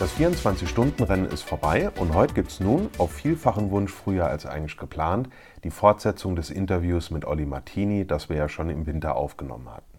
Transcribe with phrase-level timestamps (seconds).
[0.00, 4.78] Das 24-Stunden-Rennen ist vorbei und heute gibt es nun, auf vielfachen Wunsch früher als eigentlich
[4.78, 5.28] geplant,
[5.62, 9.98] die Fortsetzung des Interviews mit Olli Martini, das wir ja schon im Winter aufgenommen hatten.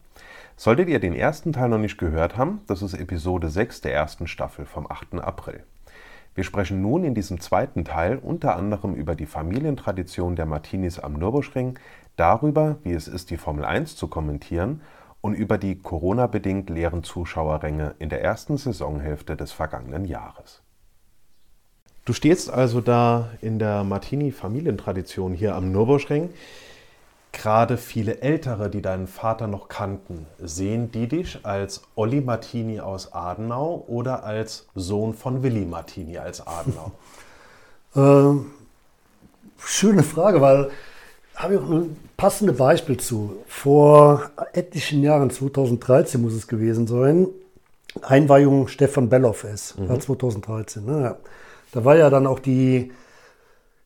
[0.58, 4.26] Solltet ihr den ersten Teil noch nicht gehört haben, das ist Episode 6 der ersten
[4.26, 5.20] Staffel vom 8.
[5.22, 5.64] April.
[6.34, 11.14] Wir sprechen nun in diesem zweiten Teil unter anderem über die Familientradition der Martinis am
[11.14, 11.78] Nürburgring,
[12.16, 14.82] darüber, wie es ist, die Formel 1 zu kommentieren
[15.22, 20.62] und über die Corona-bedingt leeren Zuschauerränge in der ersten Saisonhälfte des vergangenen Jahres.
[22.04, 26.32] Du stehst also da in der Martini-Familientradition hier am Nürburgring.
[27.32, 33.14] Gerade viele Ältere, die deinen Vater noch kannten, sehen die dich als Olli Martini aus
[33.14, 36.92] Adenau oder als Sohn von Willi Martini als Adenau?
[37.96, 38.52] ähm,
[39.60, 40.72] schöne Frage, weil
[41.42, 43.38] habe ich auch ein passendes Beispiel zu.
[43.48, 47.28] Vor etlichen Jahren, 2013 muss es gewesen sein,
[48.02, 50.00] Einweihung Stefan Belloff ist, mhm.
[50.00, 50.86] 2013.
[50.86, 51.16] Ne?
[51.72, 52.92] Da war ja dann auch die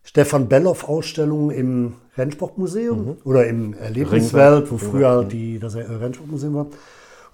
[0.03, 3.17] Stefan Belloff-Ausstellung im Rennsportmuseum mhm.
[3.23, 6.67] oder im Erlebniswelt, wo früher halt die, das Rennsportmuseum war.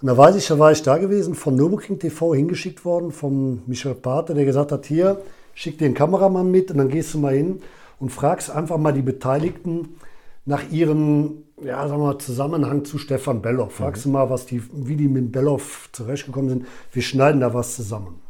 [0.00, 3.62] Und da weiß ich, da war ich da gewesen, von Nürburgring TV hingeschickt worden, von
[3.66, 5.20] Michel Pate, der gesagt hat, hier,
[5.54, 7.62] schick einen Kameramann mit und dann gehst du mal hin
[8.00, 9.96] und fragst einfach mal die Beteiligten
[10.44, 13.74] nach ihrem ja, sagen wir, Zusammenhang zu Stefan Belloff.
[13.74, 14.10] Fragst mhm.
[14.10, 16.66] du mal, was die, wie die mit Belloff zurechtgekommen sind.
[16.92, 18.20] Wir schneiden da was zusammen.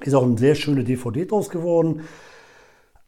[0.00, 2.02] Ist auch eine sehr schöne DVD draus geworden.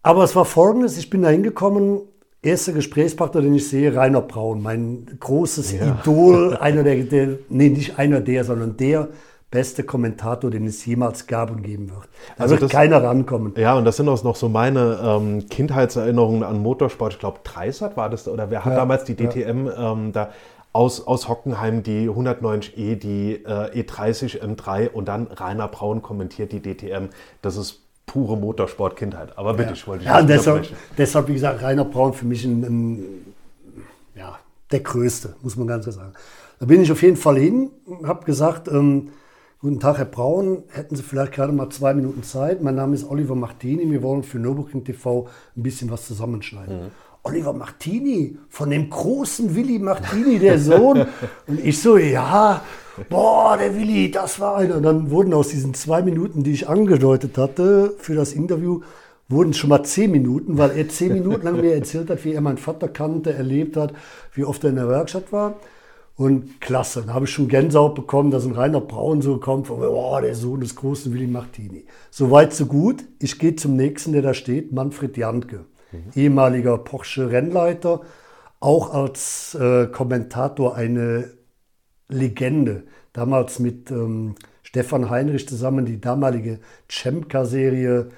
[0.03, 2.01] Aber es war folgendes, ich bin da hingekommen,
[2.43, 6.01] erster Gesprächspartner, den ich sehe, Rainer Braun, mein großes ja.
[6.01, 9.09] Idol, einer der, der, nee, nicht einer der, sondern der
[9.51, 12.09] beste Kommentator, den es jemals gab und geben wird.
[12.37, 13.55] Da also wird das, keiner rankommen.
[13.57, 17.15] Ja, und das sind auch noch so meine ähm, Kindheitserinnerungen an Motorsport.
[17.15, 19.93] Ich glaube, Dreisat war das, oder wer hat ja, damals die DTM ja.
[19.93, 20.31] ähm, da
[20.73, 26.61] aus, aus Hockenheim die 190E, die äh, E30 M3 und dann Rainer Braun kommentiert die
[26.61, 27.09] DTM.
[27.43, 29.37] Das ist pure Motorsport-Kindheit.
[29.37, 29.75] Aber bitte, ja.
[29.75, 33.35] ich wollte dich Ja, deshalb, deshalb, wie gesagt, Rainer Braun für mich ein, ein,
[34.15, 34.39] ja,
[34.71, 36.13] der Größte, muss man ganz klar sagen.
[36.61, 37.71] Da bin ich auf jeden Fall hin,
[38.05, 39.11] habe gesagt, ähm,
[39.61, 42.63] guten Tag, Herr Braun, hätten Sie vielleicht gerade mal zwei Minuten Zeit?
[42.63, 46.85] Mein Name ist Oliver Martini, wir wollen für Nürburgring TV ein bisschen was zusammenschneiden.
[46.85, 46.91] Mhm.
[47.23, 51.07] Oliver Martini, von dem großen Willi Martini, der Sohn.
[51.47, 52.63] Und ich so, ja,
[53.11, 54.77] boah, der Willi, das war einer.
[54.77, 58.81] Und dann wurden aus diesen zwei Minuten, die ich angedeutet hatte für das Interview,
[59.29, 62.41] wurden schon mal zehn Minuten, weil er zehn Minuten lang mir erzählt hat, wie er
[62.41, 63.93] meinen Vater kannte, erlebt hat,
[64.33, 65.57] wie oft er in der Werkstatt war.
[66.21, 69.81] Und klasse, da habe ich schon Gänsehaut bekommen, dass ein Rainer Braun so kommt, von,
[69.81, 71.87] oh, der Sohn des großen Willi Martini.
[72.11, 73.03] Soweit, so gut.
[73.21, 76.11] Ich gehe zum nächsten, der da steht, Manfred Jantke mhm.
[76.15, 78.03] ehemaliger Porsche-Rennleiter,
[78.61, 81.31] auch als äh, Kommentator eine
[82.11, 82.83] Legende.
[83.15, 86.59] Damals mit ähm, Stefan Heinrich zusammen die damalige
[86.91, 88.11] Cemka-Serie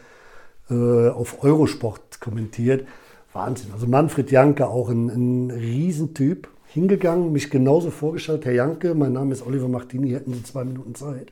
[0.69, 2.85] äh, auf Eurosport kommentiert.
[3.33, 3.71] Wahnsinn.
[3.73, 6.49] Also Manfred Janke, auch ein, ein Riesentyp.
[6.73, 8.45] Hingegangen, mich genauso vorgestellt.
[8.47, 11.29] Herr Janke, mein Name ist Oliver Martini, hätten Sie zwei Minuten Zeit.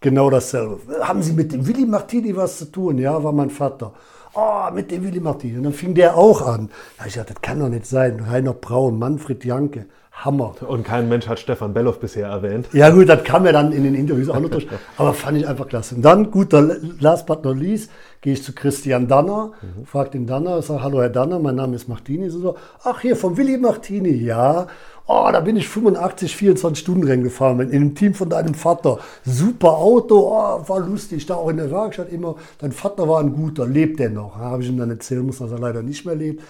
[0.00, 0.78] Genau dasselbe.
[1.00, 2.98] Haben Sie mit dem Willi Martini was zu tun?
[2.98, 3.92] Ja, war mein Vater
[4.34, 5.58] oh, mit dem Willi Martin.
[5.58, 6.70] Und dann fing der auch an.
[6.98, 8.20] Da ich dachte, das kann doch nicht sein.
[8.20, 10.54] Rainer Braun, Manfred Janke, Hammer.
[10.66, 12.66] Und kein Mensch hat Stefan Belloff bisher erwähnt.
[12.72, 14.66] Ja gut, das kam ja dann in den Interviews auch noch durch.
[14.96, 15.96] Aber fand ich einfach klasse.
[15.96, 16.52] Und dann, gut,
[17.00, 17.90] last but not least,
[18.24, 19.84] gehe ich zu Christian Danner, mhm.
[19.84, 22.30] frage den Danner, sage, hallo Herr Danner, mein Name ist Martini.
[22.30, 24.66] So, ach hier, von Willi Martini, ja.
[25.06, 28.98] Oh, da bin ich 85, 24 Stunden Rennen gefahren in dem Team von deinem Vater.
[29.26, 32.36] Super Auto, oh, war lustig, da auch in der Werkstatt immer.
[32.58, 34.36] Dein Vater war ein guter, lebt der noch?
[34.36, 36.42] Habe ich ihm dann erzählen müssen, dass er leider nicht mehr lebt.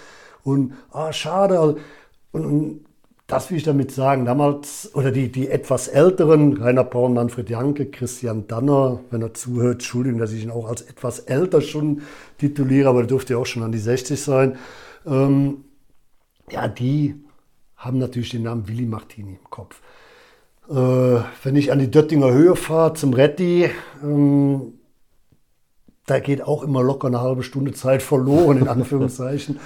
[0.45, 1.75] Und ah, schade.
[2.31, 2.85] Und, und
[3.27, 4.25] das will ich damit sagen.
[4.25, 9.75] Damals, oder die, die etwas älteren, Rainer Braun, Manfred Janke, Christian Danner, wenn er zuhört,
[9.75, 12.01] Entschuldigung, dass ich ihn auch als etwas älter schon
[12.37, 14.57] tituliere, aber er dürfte ja auch schon an die 60 sein.
[15.07, 15.65] Ähm,
[16.51, 17.15] ja, die
[17.75, 19.81] haben natürlich den Namen Willi Martini im Kopf.
[20.69, 20.73] Äh,
[21.43, 23.69] wenn ich an die Döttinger Höhe fahre zum Retti,
[24.03, 24.73] ähm,
[26.05, 29.59] da geht auch immer locker eine halbe Stunde Zeit verloren, in Anführungszeichen,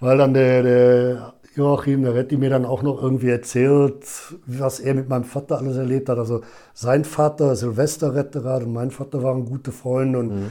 [0.00, 4.04] weil dann der, der Joachim, der Retti, mir dann auch noch irgendwie erzählt,
[4.46, 6.18] was er mit meinem Vater alles erlebt hat.
[6.18, 6.42] Also
[6.72, 10.50] sein Vater, Silvester Retterat und mein Vater waren gute Freunde und mhm.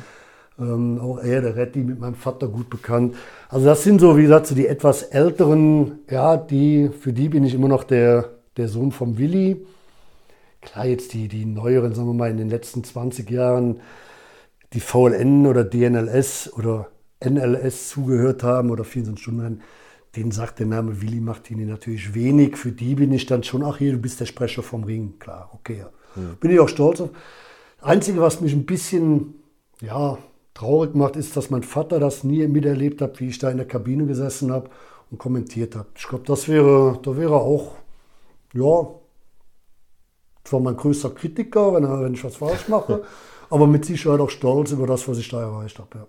[0.60, 3.16] Ähm, auch er, der Retti, mit meinem Vater gut bekannt.
[3.50, 7.44] Also das sind so, wie gesagt, so die etwas älteren, ja, die, für die bin
[7.44, 9.66] ich immer noch der, der Sohn vom Willi.
[10.62, 13.80] Klar, jetzt die, die neueren, sagen wir mal, in den letzten 20 Jahren,
[14.74, 16.88] die VLN oder DNLS oder
[17.24, 19.62] NLS zugehört haben oder 24 Stunden,
[20.16, 22.58] denen sagt der Name Willi Martini natürlich wenig.
[22.58, 25.16] Für die bin ich dann schon, ach hier, du bist der Sprecher vom Ring.
[25.20, 25.80] Klar, okay.
[25.80, 26.22] Ja.
[26.40, 27.10] Bin ich auch stolz auf.
[27.82, 29.36] Einzige, was mich ein bisschen,
[29.82, 30.18] ja,
[30.54, 33.68] traurig macht, ist, dass mein Vater das nie miterlebt hat, wie ich da in der
[33.68, 34.70] Kabine gesessen habe
[35.10, 35.88] und kommentiert habe.
[35.96, 37.74] Ich glaube, das wäre, da wäre auch,
[38.54, 38.88] ja,
[40.44, 43.04] zwar mein größter Kritiker, wenn, wenn ich was falsch mache,
[43.50, 45.90] aber mit Sicherheit auch stolz über das, was ich da erreicht habe.
[45.98, 46.08] Ja.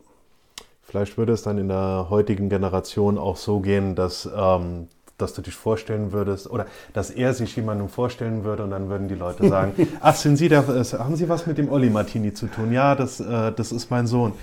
[0.94, 4.87] Vielleicht würde es dann in der heutigen Generation auch so gehen, dass ähm,
[5.19, 9.08] dass du dich vorstellen würdest oder dass er sich jemandem vorstellen würde und dann würden
[9.08, 12.32] die Leute sagen, ach, sind Sie da, äh, haben Sie was mit dem Olli Martini
[12.32, 12.73] zu tun?
[12.73, 14.35] Ja, das, äh, das ist mein Sohn.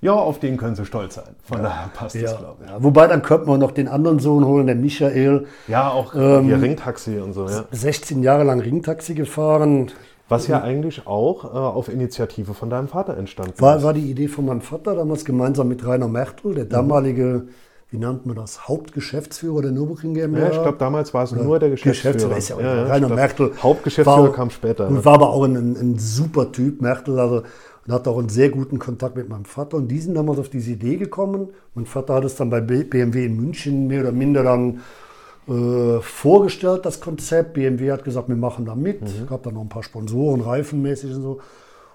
[0.00, 1.36] Ja, auf den können Sie stolz sein.
[1.44, 2.70] Von ja, daher passt ja, das, glaube ich.
[2.70, 2.82] Ja.
[2.82, 5.46] Wobei, dann könnte man noch den anderen Sohn holen, der Michael.
[5.66, 7.46] Ja, auch ähm, hier Ringtaxi und so.
[7.50, 7.66] Ja.
[7.70, 9.90] 16 Jahre lang Ringtaxi gefahren.
[10.28, 13.82] Was ja eigentlich auch äh, auf Initiative von deinem Vater entstanden war.
[13.82, 17.48] War die Idee von meinem Vater damals gemeinsam mit Rainer Mertel, der damalige mhm
[17.90, 20.40] wie nannte man das, Hauptgeschäftsführer der Nürburgring GmbH.
[20.40, 22.12] Ja, ich glaube, damals war es nur der Geschäftsführer.
[22.12, 23.52] Geschäftsführer ist ja, ja, Rainer Merkel.
[23.62, 24.88] Hauptgeschäftsführer war, kam später.
[24.88, 27.42] Und war aber auch ein, ein, super Typ, Merkel, also
[27.86, 29.78] und hatte auch einen sehr guten Kontakt mit meinem Vater.
[29.78, 31.48] Und die sind damals auf diese Idee gekommen.
[31.74, 34.80] Mein Vater hat es dann bei BMW in München mehr oder minder dann
[35.48, 37.54] äh, vorgestellt, das Konzept.
[37.54, 39.02] BMW hat gesagt, wir machen da mit.
[39.02, 39.26] Es mhm.
[39.26, 41.40] gab dann noch ein paar Sponsoren, reifenmäßig und so.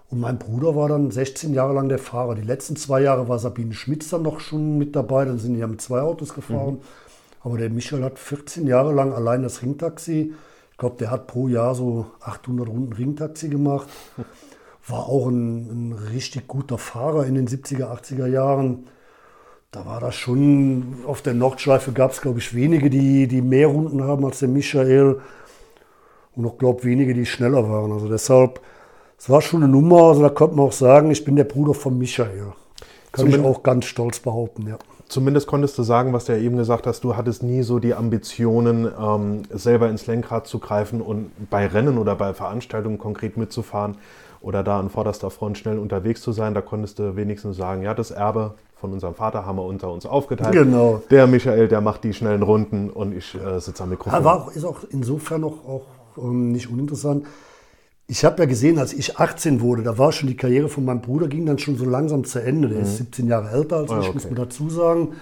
[0.10, 2.36] Und mein Bruder war dann 16 Jahre lang der Fahrer.
[2.36, 5.26] Die letzten zwei Jahre war Sabine Schmitz dann noch schon mit dabei.
[5.26, 6.76] Dann sind die ja mit zwei Autos gefahren.
[6.76, 6.82] Mhm.
[7.44, 10.34] Aber der Michael hat 14 Jahre lang allein das Ringtaxi.
[10.72, 13.88] Ich glaube, der hat pro Jahr so 800 Runden Ringtaxi gemacht.
[14.88, 18.88] War auch ein, ein richtig guter Fahrer in den 70er, 80er Jahren.
[19.74, 23.68] Da war das schon, auf der Nordschleife gab es, glaube ich, wenige, die, die mehr
[23.68, 25.20] Runden haben als der Michael.
[26.36, 27.92] Und auch, glaube wenige, die schneller waren.
[27.92, 28.62] Also deshalb
[29.24, 31.74] es war schon eine Nummer, also da könnte man auch sagen, ich bin der Bruder
[31.74, 32.52] von Michael.
[33.14, 34.78] Kann Zumindest, ich auch ganz stolz behaupten, ja.
[35.08, 37.94] Zumindest konntest du sagen, was du ja eben gesagt hast, du hattest nie so die
[37.94, 43.96] Ambitionen, ähm, selber ins Lenkrad zu greifen und bei Rennen oder bei Veranstaltungen konkret mitzufahren
[44.42, 46.54] oder da an vorderster Front schnell unterwegs zu sein.
[46.54, 50.06] Da konntest du wenigstens sagen, ja, das Erbe von unserem Vater haben wir unter uns
[50.06, 50.52] aufgeteilt.
[50.52, 51.02] Genau.
[51.10, 54.20] Der Michael, der macht die schnellen Runden und ich äh, sitze am Mikrofon.
[54.20, 55.86] Ja, war auch, ist auch insofern noch auch
[56.18, 57.26] ähm, nicht uninteressant
[58.08, 61.02] ich habe ja gesehen, als ich 18 wurde, da war schon die Karriere von meinem
[61.02, 62.68] Bruder, ging dann schon so langsam zu Ende.
[62.68, 62.84] Der mhm.
[62.84, 64.14] ist 17 Jahre älter als oh, ich, okay.
[64.14, 65.14] muss man dazu sagen.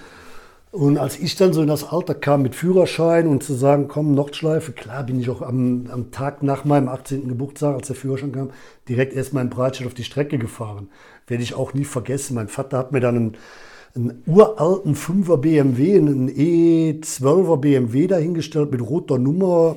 [0.71, 4.15] Und als ich dann so in das Alter kam mit Führerschein und zu sagen, komm,
[4.15, 7.27] Nordschleife, klar bin ich auch am, am Tag nach meinem 18.
[7.27, 8.51] Geburtstag, als der Führerschein kam,
[8.87, 10.87] direkt erstmal in Breitscheid auf die Strecke gefahren.
[11.27, 12.35] Werde ich auch nie vergessen.
[12.35, 13.37] Mein Vater hat mir dann einen,
[13.95, 19.75] einen uralten 5er BMW, einen E12er BMW dahingestellt mit roter Nummer,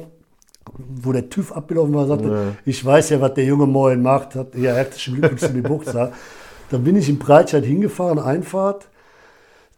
[0.76, 2.42] wo der TÜV abgelaufen war, sagte, ja.
[2.64, 6.12] ich weiß ja, was der junge Moin macht, hat ja herzlichen Glückwunsch zu dem Buchstar.
[6.70, 8.88] Dann bin ich in Breitscheid hingefahren, Einfahrt.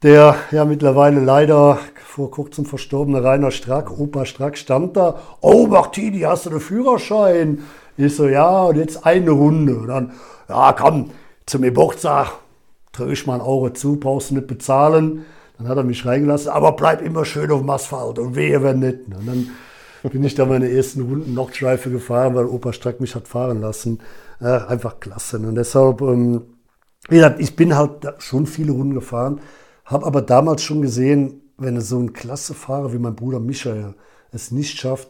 [0.03, 5.21] Der ja mittlerweile leider vor kurzem verstorbene Rainer Strack, Opa Strack, stand da.
[5.41, 7.63] Oh, Martini, hast du einen Führerschein?
[7.97, 9.77] Ich so, ja, und jetzt eine Runde.
[9.77, 10.13] Und dann,
[10.49, 11.11] ja, komm,
[11.47, 12.33] zum Geburtstag
[12.93, 15.25] drücke ich mal einen Euro zu, brauchst du nicht bezahlen.
[15.59, 18.81] Dann hat er mich reingelassen, aber bleib immer schön auf dem Asphalt und wehe, wenn
[18.81, 19.07] nicht.
[19.07, 19.51] Und dann
[20.11, 24.01] bin ich da meine ersten Runden Nordschleife gefahren, weil Opa Strack mich hat fahren lassen.
[24.41, 25.39] Äh, einfach klasse.
[25.39, 26.43] Und deshalb, ähm,
[27.09, 29.41] wie gesagt, ich bin halt schon viele Runden gefahren,
[29.85, 33.95] habe aber damals schon gesehen, wenn so ein klasse Fahrer wie mein Bruder Michael
[34.33, 35.09] es nicht schafft,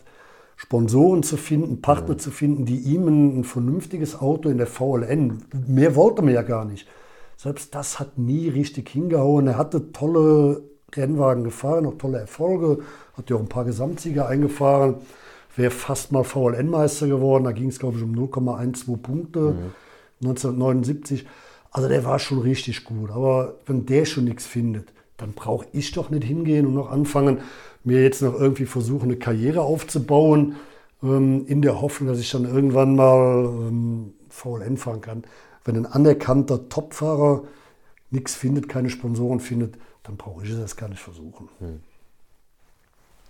[0.57, 2.19] Sponsoren zu finden, Partner ja.
[2.19, 6.43] zu finden, die ihm ein, ein, vernünftiges Auto in der VLN, mehr wollte man ja
[6.43, 6.89] gar nicht.
[7.37, 9.47] Selbst das hat nie richtig hingehauen.
[9.47, 10.63] Er hatte tolle
[10.95, 12.79] Rennwagen gefahren, auch tolle Erfolge,
[13.15, 14.97] hat ja auch ein paar Gesamtsieger eingefahren,
[15.55, 19.73] wäre fast mal VLN-Meister geworden, da ging es glaube ich um 0,12 Punkte, mhm.
[20.23, 21.27] 1979.
[21.71, 25.93] Also der war schon richtig gut, aber wenn der schon nichts findet, dann brauche ich
[25.93, 27.39] doch nicht hingehen und noch anfangen,
[27.85, 30.57] mir jetzt noch irgendwie versuchen, eine Karriere aufzubauen,
[31.03, 35.25] ähm, in der Hoffnung, dass ich dann irgendwann mal ähm, VLN fahren kann.
[35.65, 37.45] Wenn ein anerkannter Topfahrer
[38.11, 41.49] nichts findet, keine Sponsoren findet, dann brauche ich das gar nicht versuchen.
[41.59, 41.81] Hm.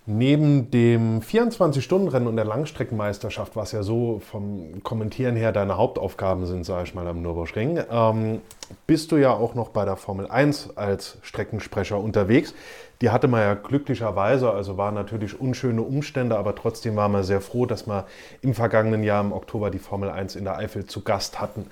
[0.09, 6.65] Neben dem 24-Stunden-Rennen und der Langstreckenmeisterschaft, was ja so vom Kommentieren her deine Hauptaufgaben sind,
[6.65, 8.41] sage ich mal, am Nürburgring, ähm,
[8.87, 12.55] bist du ja auch noch bei der Formel 1 als Streckensprecher unterwegs.
[13.01, 17.41] Die hatte man ja glücklicherweise, also waren natürlich unschöne Umstände, aber trotzdem waren wir sehr
[17.41, 18.07] froh, dass wir
[18.43, 21.67] im vergangenen Jahr im Oktober die Formel 1 in der Eifel zu Gast hatten.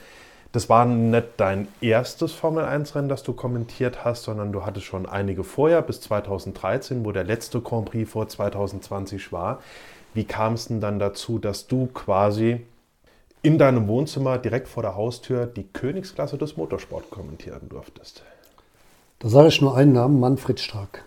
[0.55, 5.43] Das war nicht dein erstes Formel-1-Rennen, das du kommentiert hast, sondern du hattest schon einige
[5.43, 9.61] vorher, bis 2013, wo der letzte Grand Prix vor 2020 war.
[10.15, 12.65] Wie kam es denn dann dazu, dass du quasi
[13.43, 18.23] in deinem Wohnzimmer direkt vor der Haustür die Königsklasse des Motorsport kommentieren durftest?
[19.19, 21.05] Da sage ich nur einen Namen, Manfred Stark.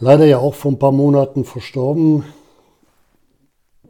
[0.00, 2.24] Leider ja auch vor ein paar Monaten verstorben.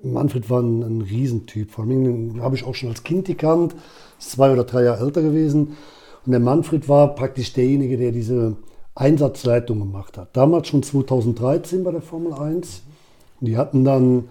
[0.05, 1.71] Manfred war ein, ein Riesentyp.
[1.71, 3.75] Vor allem habe ich auch schon als Kind gekannt
[4.19, 5.77] zwei oder drei Jahre älter gewesen.
[6.25, 8.57] Und der Manfred war praktisch derjenige, der diese
[8.95, 10.37] Einsatzleitung gemacht hat.
[10.37, 12.83] Damals schon 2013 bei der Formel 1.
[13.41, 14.29] Und die hatten dann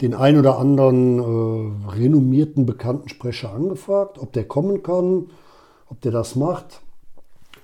[0.00, 5.26] den ein oder anderen äh, renommierten bekannten Sprecher angefragt, ob der kommen kann,
[5.88, 6.80] ob der das macht.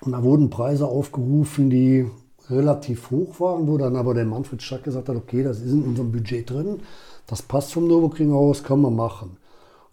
[0.01, 2.09] Und da wurden Preise aufgerufen, die
[2.49, 5.83] relativ hoch waren, wo dann aber der Manfred Schack gesagt hat, okay, das ist in
[5.83, 6.81] unserem Budget drin,
[7.31, 9.37] das passt vom Nürburgring aus, kann man machen.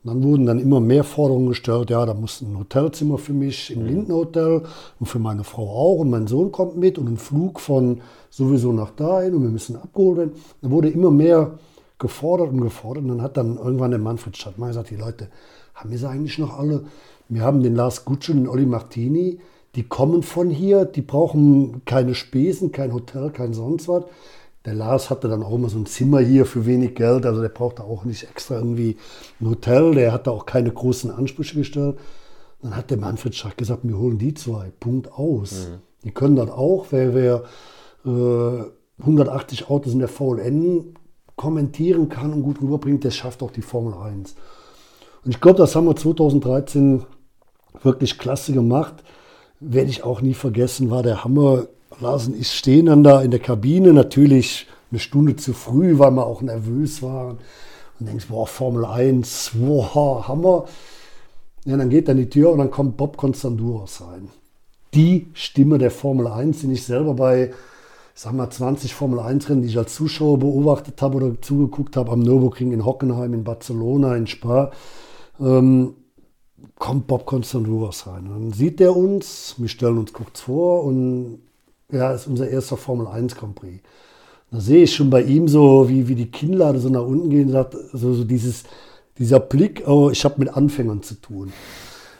[0.03, 1.91] Und dann wurden dann immer mehr Forderungen gestellt.
[1.91, 4.63] Ja, da muss ein Hotelzimmer für mich im Lindenhotel
[4.99, 5.99] und für meine Frau auch.
[5.99, 8.01] Und mein Sohn kommt mit und ein Flug von
[8.31, 10.31] sowieso nach dahin und wir müssen abgeholt werden.
[10.63, 11.59] Da wurde immer mehr
[11.99, 13.03] gefordert und gefordert.
[13.03, 15.29] Und dann hat dann irgendwann der Manfred Stadtmeier gesagt, die Leute,
[15.75, 16.85] haben wir sie eigentlich noch alle?
[17.29, 19.39] Wir haben den Lars Gutsche und den Olli Martini,
[19.75, 24.05] die kommen von hier, die brauchen keine Spesen, kein Hotel, kein sonst was.
[24.67, 27.47] Der Lars hatte dann auch immer so ein Zimmer hier für wenig Geld, also der
[27.47, 28.97] brauchte auch nicht extra irgendwie
[29.39, 31.97] ein Hotel, der hat da auch keine großen Ansprüche gestellt.
[32.61, 35.69] Dann hat der Manfred Schack gesagt, wir holen die zwei, Punkt aus.
[35.69, 35.77] Mhm.
[36.03, 37.43] Die können das auch, wer, wer
[38.05, 38.65] äh,
[38.99, 40.95] 180 Autos in der VLN
[41.37, 44.35] kommentieren kann und gut rüberbringt, der schafft auch die Formel 1.
[45.23, 47.05] Und ich glaube, das haben wir 2013
[47.83, 48.95] wirklich klasse gemacht.
[49.61, 51.67] Werde ich auch nie vergessen, war der Hammer
[51.99, 56.11] Lars und ich stehen dann da in der Kabine, natürlich eine Stunde zu früh, weil
[56.11, 57.39] wir auch nervös waren.
[57.99, 60.65] Und denkst, boah, Formel 1, wow, Hammer.
[61.65, 64.29] Ja, dann geht dann die Tür und dann kommt Bob Constanduros rein.
[64.93, 67.47] Die Stimme der Formel 1, die ich selber bei,
[68.15, 71.97] ich sag mal, 20 Formel 1 Rennen, die ich als Zuschauer beobachtet habe oder zugeguckt
[71.97, 74.71] habe, am Nürburgring in Hockenheim, in Barcelona, in Spa,
[75.39, 75.95] ähm,
[76.77, 78.29] kommt Bob Constanduros rein.
[78.29, 81.39] Dann sieht der uns, wir stellen uns kurz vor und
[81.91, 83.81] ja, ist unser erster Formel 1 Grand Prix.
[84.51, 87.49] Da sehe ich schon bei ihm so, wie, wie die Kinnlade so nach unten gehen,
[87.49, 88.63] sagt, so, so dieses,
[89.17, 91.51] dieser Blick, oh, ich habe mit Anfängern zu tun.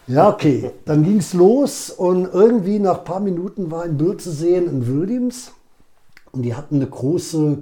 [0.07, 4.21] Ja, okay, dann ging es los und irgendwie nach ein paar Minuten war ein Bild
[4.21, 5.51] zu sehen in Williams
[6.31, 7.57] und die hatten eine große,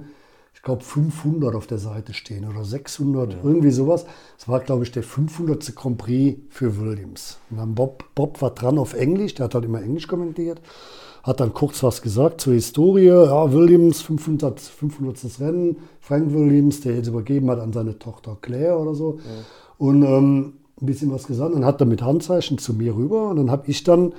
[0.54, 3.38] ich glaube 500 auf der Seite stehen oder 600, ja.
[3.42, 4.04] irgendwie sowas.
[4.38, 5.74] Das war, glaube ich, der 500.
[5.74, 7.38] Grand Prix für Williams.
[7.50, 10.60] Und dann Bob, Bob war dran auf Englisch, der hat halt immer Englisch kommentiert
[11.26, 13.06] hat dann kurz was gesagt zur Historie.
[13.06, 15.40] Ja, Williams, 500, 500.
[15.40, 19.18] Rennen, Frank Williams, der jetzt übergeben hat an seine Tochter Claire oder so.
[19.18, 19.24] Ja.
[19.76, 21.52] Und ähm, ein bisschen was gesagt.
[21.52, 24.14] Dann hat er mit Handzeichen zu mir rüber und dann habe ich dann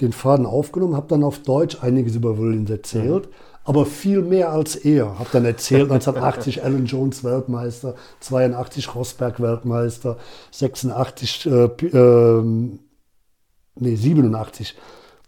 [0.00, 3.26] den Faden aufgenommen, habe dann auf Deutsch einiges über Williams erzählt.
[3.26, 3.30] Ja.
[3.66, 5.20] Aber viel mehr als er.
[5.20, 10.16] Habe dann erzählt, 1980 Alan Jones Weltmeister, 82 Rosberg Weltmeister,
[10.50, 12.42] 86, äh, äh,
[13.76, 14.74] nee, 87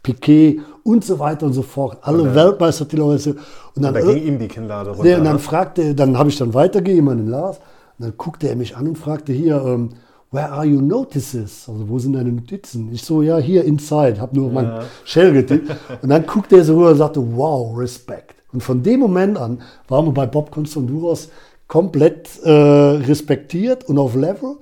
[0.03, 1.97] Piquet und so weiter und so fort.
[2.01, 2.35] Alle okay.
[2.35, 3.01] Weltmeistertitel.
[3.01, 5.03] Und dann, da ging ihm die Kinnlade runter.
[5.03, 5.39] Nee, und dann ne?
[5.39, 7.57] fragte, dann habe ich dann weitergegeben an den Lars.
[7.99, 9.89] Und dann guckte er mich an und fragte hier, ähm,
[10.31, 11.67] where are your notices?
[11.67, 12.89] Also wo sind deine Notizen?
[12.93, 14.21] Ich so, ja, hier inside.
[14.21, 14.53] Habe nur ja.
[14.53, 14.71] mein
[15.03, 15.75] Shell getippt.
[16.01, 18.35] und dann guckte er so rüber und sagte, wow, Respekt.
[18.53, 21.29] Und von dem Moment an waren wir bei Bob Constanduros
[21.67, 24.55] komplett äh, respektiert und auf Level.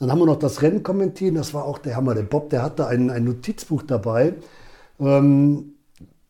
[0.00, 1.36] Dann haben wir noch das Rennen kommentiert.
[1.36, 2.16] Das war auch der Hammer.
[2.16, 4.34] Der Bob, der hatte ein, ein Notizbuch dabei
[5.00, 5.74] ähm,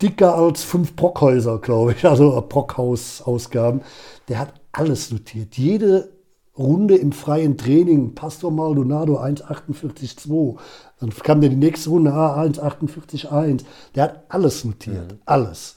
[0.01, 3.83] dicker als fünf Brockhäuser, glaube ich, also Brockhaus-Ausgaben.
[4.29, 5.57] Der hat alles notiert.
[5.57, 6.11] Jede
[6.57, 10.57] Runde im freien Training, Pastor Maldonado 1,48,2.
[11.01, 13.63] Dann kam der die nächste Runde, ah, 1,48,1.
[13.95, 15.19] Der hat alles notiert, mhm.
[15.25, 15.77] alles.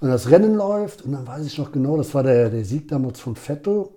[0.00, 2.88] Und das Rennen läuft, und dann weiß ich noch genau, das war der, der Sieg
[2.88, 3.88] damals von Vettel.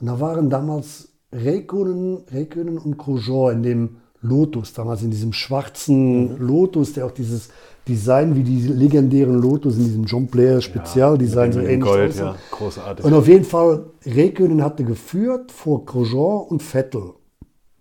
[0.00, 6.32] Und da waren damals Räikkönen, Räikkönen und Grosjean in dem Lotus, damals in diesem schwarzen
[6.32, 6.46] mhm.
[6.46, 7.50] Lotus, der auch dieses
[7.86, 12.34] Design wie die legendären Lotus in diesem John Blair Spezialdesign ja, so ähnlich Gold, ja,
[12.50, 13.04] großartig.
[13.04, 17.12] Und auf jeden Fall, Räikkönen hatte geführt vor Grosjean und Vettel.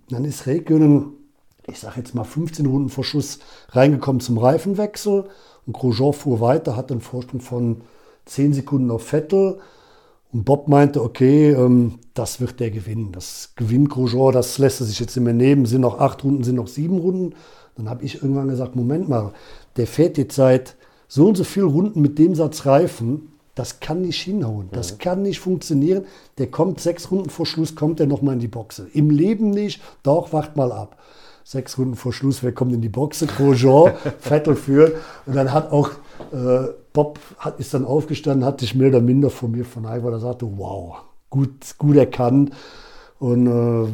[0.09, 1.13] Dann ist Räikkönen,
[1.67, 5.23] ich sage jetzt mal 15 Runden vor Schuss, reingekommen zum Reifenwechsel
[5.65, 7.81] und Grosjean fuhr weiter, hatte einen Vorsprung von
[8.25, 9.59] 10 Sekunden auf Vettel
[10.34, 13.12] und Bob meinte, okay, ähm, das wird der gewinnen.
[13.12, 15.66] Das gewinnt Grosjean, das lässt er sich jetzt nicht mehr nehmen.
[15.68, 17.36] Sind noch acht Runden, sind noch sieben Runden.
[17.78, 19.32] Dann habe ich irgendwann gesagt, Moment mal,
[19.78, 20.75] der fährt jetzt seit
[21.08, 23.30] so und so vielen Runden mit dem Satz Reifen.
[23.56, 24.98] das kann nicht hinhauen, das mhm.
[24.98, 26.06] kann nicht funktionieren.
[26.40, 28.88] Der kommt sechs Runden vor Schluss, kommt er nochmal in die Boxe.
[28.94, 30.98] Im Leben nicht, doch, wacht mal ab.
[31.44, 33.28] Sechs Runden vor Schluss, wer kommt in die Boxe?
[33.28, 34.96] Grosjean, Vettel führt.
[35.28, 35.92] Und dann hat auch
[36.32, 40.13] äh, Bob hat, ist dann aufgestanden, hat sich mehr oder minder von mir von weil
[40.13, 42.51] er sagte, wow, gut, gut erkannt.
[43.19, 43.89] Und äh,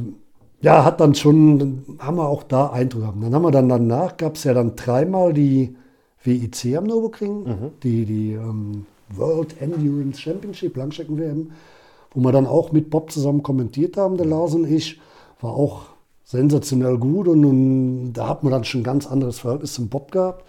[0.61, 3.17] ja, hat dann schon, haben wir auch da Eindruck gehabt.
[3.21, 5.75] Dann haben wir dann danach, gab es ja dann dreimal die
[6.23, 7.71] WIC am Nürburgring, mhm.
[7.81, 11.51] die, die ähm, World Endurance Championship, Langstrecken-WM,
[12.11, 14.99] wo wir dann auch mit Bob zusammen kommentiert haben, der Lars und ich,
[15.41, 15.83] war auch
[16.25, 20.11] sensationell gut und, und da hat man dann schon ein ganz anderes Verhältnis zum Bob
[20.11, 20.43] gehabt.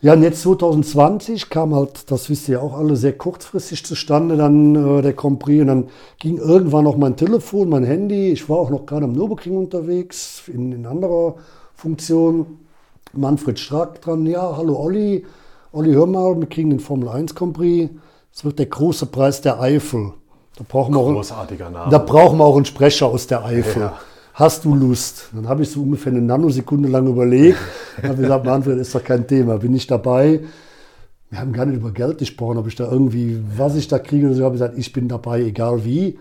[0.00, 4.36] Ja, und jetzt 2020 kam halt, das wisst ihr ja auch alle, sehr kurzfristig zustande
[4.36, 5.62] dann äh, der Grand Prix.
[5.62, 5.88] Und dann
[6.20, 8.30] ging irgendwann noch mein Telefon, mein Handy.
[8.30, 11.34] Ich war auch noch gerade am Nürburgring unterwegs, in, in anderer
[11.74, 12.58] Funktion.
[13.12, 15.24] Manfred Strack dran, ja, hallo Olli.
[15.72, 17.90] Olli, hör mal, wir kriegen den Formel 1 Grand Prix.
[18.32, 20.12] Es wird der große Preis der Eifel.
[20.56, 21.08] Da brauchen, wir auch,
[21.70, 21.90] Name.
[21.90, 23.82] da brauchen wir auch einen Sprecher aus der Eifel.
[23.82, 23.98] Ja.
[24.38, 25.30] Hast du Lust?
[25.32, 27.58] Dann habe ich so ungefähr eine Nanosekunde lang überlegt.
[28.04, 29.58] habe gesagt, Manfred, ist doch kein Thema.
[29.58, 30.44] Bin ich dabei?
[31.28, 34.30] Wir haben gar nicht über Geld gesprochen, ob ich da irgendwie, was ich da kriege.
[34.30, 36.20] Ich habe gesagt, ich bin dabei, egal wie.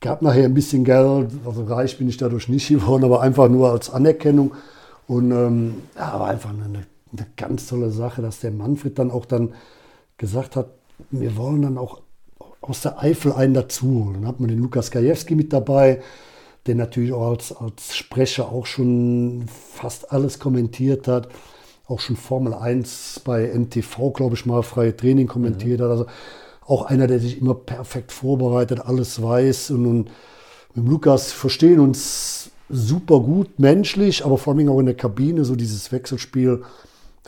[0.00, 3.70] Gab nachher ein bisschen Geld, also reich bin ich dadurch nicht geworden, aber einfach nur
[3.70, 4.50] als Anerkennung.
[5.06, 9.24] Und ähm, ja, war einfach eine, eine ganz tolle Sache, dass der Manfred dann auch
[9.24, 9.54] dann
[10.18, 10.70] gesagt hat,
[11.12, 12.00] wir wollen dann auch
[12.60, 14.10] aus der Eifel einen dazu.
[14.14, 16.00] Dann hat man den Lukas Gajewski mit dabei,
[16.70, 21.28] der natürlich auch als, als Sprecher auch schon fast alles kommentiert hat.
[21.88, 25.84] Auch schon Formel 1 bei NTV, glaube ich, mal freie Training kommentiert mhm.
[25.84, 25.90] hat.
[25.90, 26.06] Also
[26.64, 29.72] auch einer, der sich immer perfekt vorbereitet, alles weiß.
[29.72, 30.10] Und, und
[30.74, 35.56] mit Lukas verstehen uns super gut menschlich, aber vor allem auch in der Kabine, so
[35.56, 36.62] dieses Wechselspiel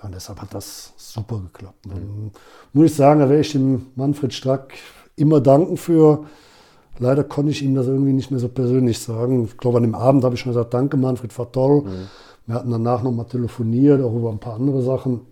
[0.02, 1.86] und deshalb hat das super geklappt.
[1.86, 2.30] Mhm.
[2.72, 4.74] Muss ich sagen, da werde ich dem Manfred Strack
[5.16, 6.26] immer danken für.
[6.98, 9.44] Leider konnte ich ihm das irgendwie nicht mehr so persönlich sagen.
[9.44, 11.82] Ich glaube, an dem Abend habe ich schon gesagt, danke Manfred, war toll.
[11.82, 12.08] Mhm.
[12.46, 15.22] Wir hatten danach nochmal telefoniert, auch über ein paar andere Sachen.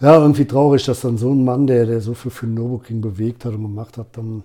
[0.00, 3.00] Ja, irgendwie traurig, dass dann so ein Mann, der, der so viel für den Novoking
[3.00, 4.42] bewegt hat und gemacht hat, dann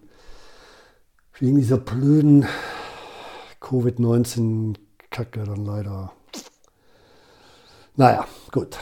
[1.39, 2.45] wegen dieser blöden
[3.59, 6.11] Covid-19-Kacke dann leider
[7.99, 8.77] naja, gut.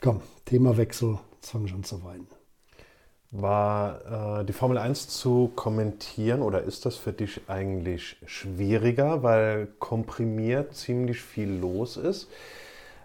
[0.00, 1.18] Komm, Themawechsel.
[1.34, 2.26] Jetzt fange ich an zu weinen.
[3.30, 9.68] War äh, die Formel 1 zu kommentieren oder ist das für dich eigentlich schwieriger, weil
[9.78, 12.28] komprimiert ziemlich viel los ist?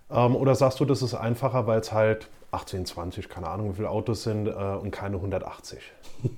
[0.10, 3.76] Ähm, oder sagst du, das ist einfacher, weil es halt 18, 20, keine Ahnung, wie
[3.76, 5.80] viele Autos sind äh, und keine 180?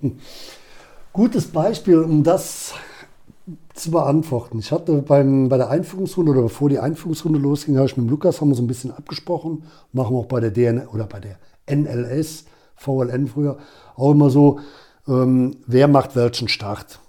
[1.13, 2.74] Gutes Beispiel, um das
[3.76, 4.60] zu beantworten.
[4.60, 8.41] Ich hatte beim, bei der Einführungsrunde oder bevor die Einführungsrunde losging, habe ich mit Lukas
[8.41, 9.63] haben wir so ein bisschen abgesprochen.
[9.93, 11.38] Machen wir auch bei der DN oder bei der
[11.69, 12.45] NLS,
[12.76, 13.58] VLN früher,
[13.96, 14.60] auch immer so,
[15.08, 17.00] ähm, wer macht welchen Start.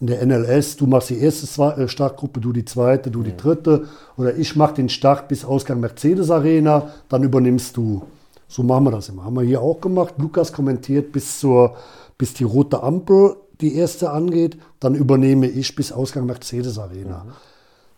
[0.00, 3.86] In der NLS, du machst die erste äh, Startgruppe, du die zweite, du die dritte.
[4.16, 8.02] Oder ich mache den Start bis Ausgang Mercedes Arena, dann übernimmst du.
[8.48, 9.24] So machen wir das immer.
[9.24, 10.14] Haben wir hier auch gemacht.
[10.18, 11.76] Lukas kommentiert bis zur
[12.18, 17.24] bis die rote Ampel die erste angeht, dann übernehme ich bis Ausgang Mercedes Arena.
[17.24, 17.32] Mhm.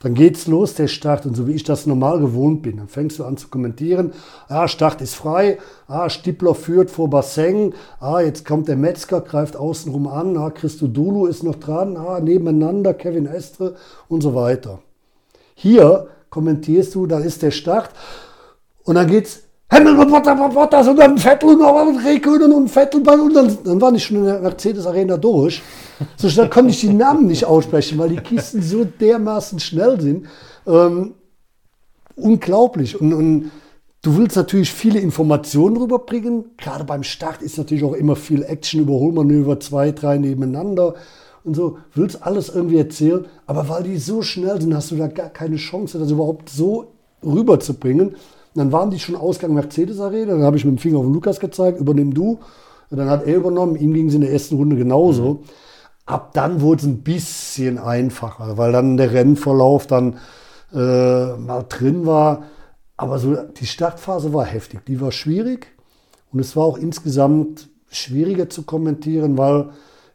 [0.01, 1.25] Dann geht's los, der Start.
[1.25, 4.13] Und so wie ich das normal gewohnt bin, dann fängst du an zu kommentieren.
[4.49, 5.59] Ah, Start ist frei.
[5.89, 7.73] Ah, Stippler führt vor Basseng.
[7.99, 10.37] Ah, jetzt kommt der Metzger, greift außenrum an.
[10.37, 11.97] Ah, Christo Dulu ist noch dran.
[11.97, 13.77] Ah, nebeneinander Kevin Estre
[14.09, 14.81] und so weiter.
[15.55, 17.91] Hier kommentierst du, da ist der Start.
[18.85, 23.59] Und dann geht's Hamilton, Bottas und dann Vettel und dann Räikkönen und Vettel und dann,
[23.65, 25.61] dann war ich schon in der Mercedes Arena durch.
[26.17, 30.27] So schnell konnte ich die Namen nicht aussprechen, weil die Kisten so dermaßen schnell sind.
[30.67, 31.15] Ähm,
[32.15, 33.01] unglaublich.
[33.01, 33.51] Und, und,
[34.03, 36.45] du willst natürlich viele Informationen rüberbringen.
[36.59, 40.95] Gerade beim Start ist natürlich auch immer viel Action, Überholmanöver, zwei, drei nebeneinander
[41.43, 41.79] und so.
[41.93, 43.25] Willst alles irgendwie erzählen.
[43.47, 46.93] Aber weil die so schnell sind, hast du da gar keine Chance, das überhaupt so
[47.25, 48.15] rüberzubringen
[48.59, 50.33] dann waren die schon Ausgang Mercedes Arena.
[50.33, 52.39] Dann habe ich mit dem Finger auf den Lukas gezeigt, übernimm du.
[52.91, 53.77] Und dann hat er übernommen.
[53.77, 55.35] Ihm ging es in der ersten Runde genauso.
[55.35, 55.39] Mhm.
[56.07, 60.19] Ab dann wurde es ein bisschen einfacher, weil dann der Rennverlauf dann
[60.73, 62.45] äh, mal drin war.
[62.97, 64.85] Aber so die Startphase war heftig.
[64.87, 65.67] Die war schwierig.
[66.33, 69.71] Und es war auch insgesamt schwieriger zu kommentieren, weil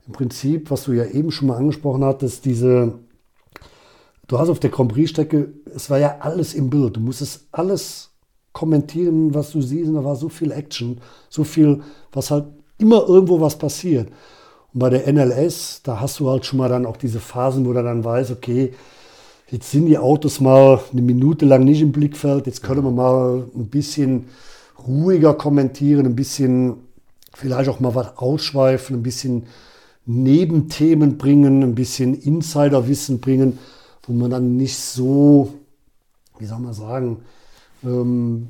[0.08, 3.00] im Prinzip, was du ja eben schon mal angesprochen hattest, diese,
[4.28, 6.96] du hast auf der Grand Prix-Strecke, es war ja alles im Bild.
[6.96, 8.11] Du musstest alles
[8.54, 9.90] kommentieren, was du siehst.
[9.90, 12.46] Und da war so viel Action, so viel, was halt
[12.78, 14.10] immer irgendwo was passiert.
[14.74, 17.74] Und bei der NLS, da hast du halt schon mal dann auch diese Phasen, wo
[17.74, 18.74] du dann weißt, okay,
[19.50, 23.44] jetzt sind die Autos mal eine Minute lang nicht im Blickfeld, jetzt können wir mal
[23.56, 24.28] ein bisschen
[24.88, 26.76] ruhiger kommentieren, ein bisschen
[27.34, 29.44] vielleicht auch mal was ausschweifen, ein bisschen
[30.06, 33.60] Nebenthemen bringen, ein bisschen Insiderwissen bringen,
[34.04, 35.54] wo man dann nicht so,
[36.40, 37.18] wie soll man sagen,
[37.84, 38.50] ähm,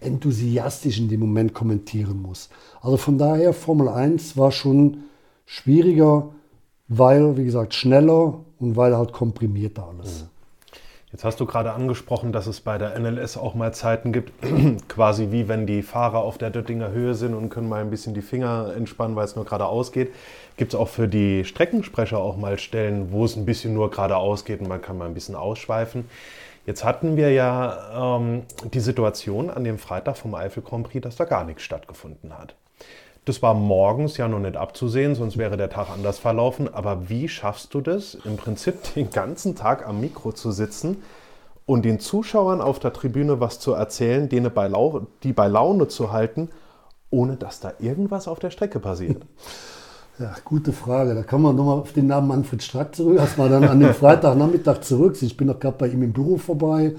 [0.00, 2.50] enthusiastisch in dem Moment kommentieren muss.
[2.80, 5.04] Also von daher, Formel 1 war schon
[5.46, 6.28] schwieriger,
[6.88, 10.22] weil, wie gesagt, schneller und weil halt komprimierter alles.
[10.22, 10.28] Mhm.
[11.10, 14.30] Jetzt hast du gerade angesprochen, dass es bei der NLS auch mal Zeiten gibt,
[14.88, 18.12] quasi wie wenn die Fahrer auf der Döttinger Höhe sind und können mal ein bisschen
[18.12, 20.12] die Finger entspannen, weil es nur geradeaus geht.
[20.58, 24.44] Gibt es auch für die Streckensprecher auch mal Stellen, wo es ein bisschen nur geradeaus
[24.44, 26.04] geht und man kann mal ein bisschen ausschweifen.
[26.68, 28.42] Jetzt hatten wir ja ähm,
[28.74, 32.56] die Situation an dem Freitag vom Eifel Grand Prix, dass da gar nichts stattgefunden hat.
[33.24, 36.68] Das war morgens ja noch nicht abzusehen, sonst wäre der Tag anders verlaufen.
[36.74, 41.02] Aber wie schaffst du das, im Prinzip den ganzen Tag am Mikro zu sitzen
[41.64, 44.70] und den Zuschauern auf der Tribüne was zu erzählen, denen bei
[45.22, 46.50] die bei Laune zu halten,
[47.08, 49.24] ohne dass da irgendwas auf der Strecke passiert?
[50.18, 51.14] Ja, gute Frage.
[51.14, 53.20] Da kann man nochmal auf den Namen Manfred Strack zurück.
[53.20, 56.38] Als man dann an dem Freitagnachmittag zurück Ich bin doch gerade bei ihm im Büro
[56.38, 56.94] vorbei,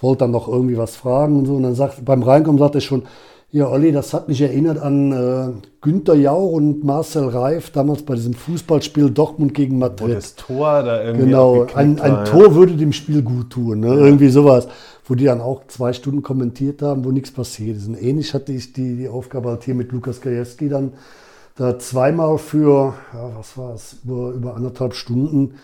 [0.00, 1.54] wollte dann noch irgendwie was fragen und so.
[1.54, 3.04] Und dann sagt, beim Reinkommen sagt er schon,
[3.50, 8.16] ja, Olli, das hat mich erinnert an äh, Günter Jauch und Marcel Reif damals bei
[8.16, 10.08] diesem Fußballspiel Dortmund gegen Madrid.
[10.08, 12.54] Wo das Tor da irgendwie Genau, ein, ein war, Tor ja.
[12.56, 13.86] würde dem Spiel gut tun, ne?
[13.86, 13.94] ja.
[13.94, 14.66] irgendwie sowas.
[15.04, 17.86] Wo die dann auch zwei Stunden kommentiert haben, wo nichts passiert ist.
[17.86, 20.92] Und ähnlich hatte ich die, die Aufgabe halt hier mit Lukas Gajewski dann
[21.56, 25.54] da zweimal für, ja, was war es, über, über anderthalb Stunden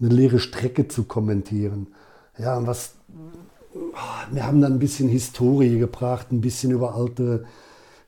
[0.00, 1.88] eine leere Strecke zu kommentieren.
[2.38, 2.94] Ja, und was
[4.32, 7.44] wir haben dann ein bisschen Historie gebracht, ein bisschen über alte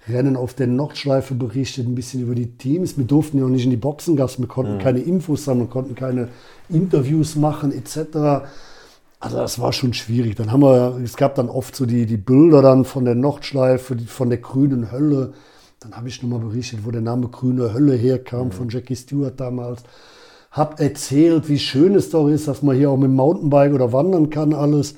[0.09, 2.99] Rennen auf der Nordschleife berichtet, ein bisschen über die Teams.
[2.99, 4.81] Wir durften ja auch nicht in die Boxengasse, wir konnten mhm.
[4.81, 6.29] keine Infos sammeln, konnten keine
[6.69, 8.49] Interviews machen etc.
[9.21, 10.35] Also das war schon schwierig.
[10.35, 13.97] Dann haben wir, es gab dann oft so die, die Bilder dann von der Nordschleife,
[13.99, 15.35] von der grünen Hölle.
[15.83, 18.53] Dann habe ich nochmal berichtet, wo der Name Grüne Hölle herkam, mhm.
[18.53, 19.83] von Jackie Stewart damals.
[20.51, 23.93] Hab erzählt, wie schön es doch ist, dass man hier auch mit dem Mountainbike oder
[23.93, 24.95] wandern kann, alles.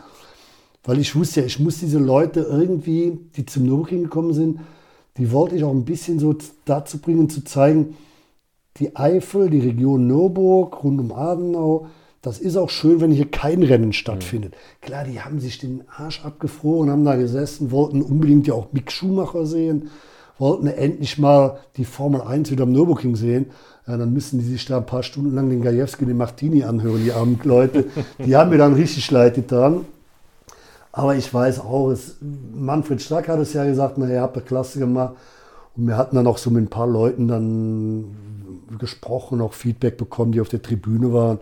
[0.82, 4.60] Weil ich wusste ja, ich muss diese Leute irgendwie, die zum Nürburgring gekommen sind,
[5.16, 7.96] die wollte ich auch ein bisschen so dazu bringen, zu zeigen,
[8.78, 11.86] die Eifel, die Region Nürburg, rund um Adenau,
[12.20, 14.52] das ist auch schön, wenn hier kein Rennen stattfindet.
[14.52, 14.86] Mhm.
[14.86, 18.90] Klar, die haben sich den Arsch abgefroren, haben da gesessen, wollten unbedingt ja auch Mick
[18.90, 19.90] Schumacher sehen,
[20.38, 23.46] wollten endlich mal die Formel 1 wieder am Nürburgring sehen.
[23.86, 27.04] Ja, dann müssen die sich da ein paar Stunden lang den Gajewski, den Martini anhören,
[27.04, 27.84] die armen Leute.
[28.18, 29.84] Die haben mir dann richtig leid getan.
[30.90, 32.16] Aber ich weiß auch, es,
[32.54, 35.14] Manfred Strack hat es ja gesagt, na, ihr habt eine Klasse gemacht.
[35.76, 38.04] Und wir hatten dann auch so mit ein paar Leuten dann
[38.78, 41.40] gesprochen, auch Feedback bekommen, die auf der Tribüne waren,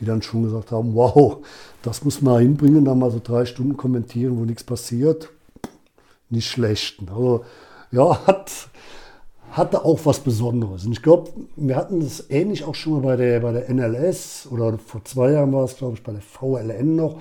[0.00, 1.38] die dann schon gesagt haben, wow,
[1.82, 5.28] das muss man hinbringen, da mal so drei Stunden kommentieren, wo nichts passiert.
[6.30, 6.98] Nicht schlecht.
[7.06, 7.44] Also
[7.94, 8.50] ja, hat,
[9.52, 10.84] hatte auch was Besonderes.
[10.84, 14.48] Und ich glaube, wir hatten das ähnlich auch schon mal bei der, bei der NLS
[14.50, 17.16] oder vor zwei Jahren war es, glaube ich, bei der VLN noch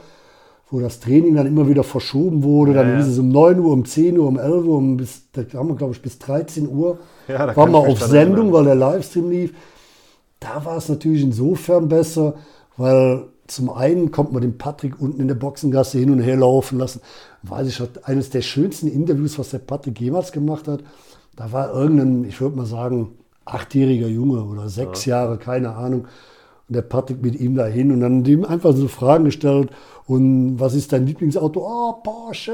[0.74, 2.74] wo das Training dann immer wieder verschoben wurde.
[2.74, 5.22] Ja, dann hieß es um 9 Uhr, um 10 Uhr, um 11 Uhr, um bis,
[5.32, 6.98] da haben wir, glaube ich, bis 13 Uhr.
[7.28, 9.54] Ja, da waren wir auf Sendung, weil der Livestream lief.
[10.40, 12.34] Da war es natürlich insofern besser,
[12.76, 16.80] weil zum einen kommt man den Patrick unten in der Boxengasse hin und her laufen
[16.80, 17.02] lassen.
[17.44, 20.84] Weiß ich, eines der schönsten Interviews, was der Patrick jemals gemacht hat.
[21.36, 25.18] Da war irgendein, ich würde mal sagen, achtjähriger Junge oder sechs ja.
[25.18, 26.08] Jahre, keine Ahnung.
[26.70, 29.70] Und der Patrick mit ihm dahin und dann ihm einfach so Fragen gestellt
[30.06, 31.60] und was ist dein Lieblingsauto?
[31.62, 32.54] Oh, Porsche.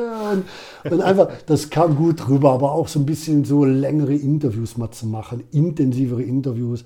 [0.84, 4.78] Und, und einfach, das kam gut rüber, aber auch so ein bisschen so längere Interviews
[4.78, 6.84] mal zu machen, intensivere Interviews.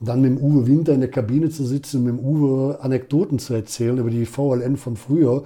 [0.00, 3.38] Und dann mit dem Uwe Winter in der Kabine zu sitzen mit dem Uwe Anekdoten
[3.38, 5.44] zu erzählen über die VLN von früher.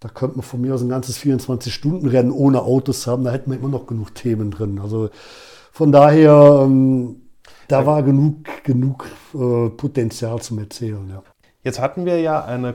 [0.00, 3.24] Da könnte man von mir aus ein ganzes 24-Stunden-Rennen ohne Autos haben.
[3.24, 4.78] Da hätten wir immer noch genug Themen drin.
[4.78, 5.08] Also
[5.72, 7.22] von daher, ähm,
[7.68, 11.08] da war genug, genug äh, Potenzial zum Erzählen.
[11.08, 11.22] Ja.
[11.62, 12.74] Jetzt hatten wir ja eine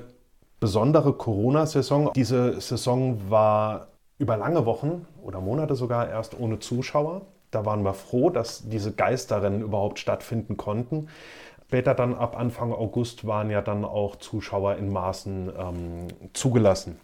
[0.60, 2.12] besondere Corona-Saison.
[2.16, 7.22] Diese Saison war über lange Wochen oder Monate sogar erst ohne Zuschauer.
[7.52, 11.08] Da waren wir froh, dass diese Geisterrennen überhaupt stattfinden konnten.
[11.68, 17.00] Später dann ab Anfang August waren ja dann auch Zuschauer in Maßen ähm, zugelassen.